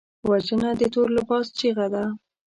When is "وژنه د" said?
0.29-0.81